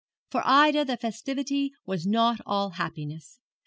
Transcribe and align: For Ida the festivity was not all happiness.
For 0.31 0.41
Ida 0.47 0.83
the 0.85 0.97
festivity 0.97 1.73
was 1.85 2.07
not 2.07 2.41
all 2.47 2.71
happiness. 2.71 3.37